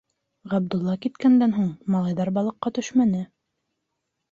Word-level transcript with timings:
Ғабдулла 0.53 0.95
киткәндән 1.03 1.53
һуң, 1.59 1.69
малайҙар 1.97 2.33
балыҡҡа 2.41 2.75
төшмәне. 2.81 3.23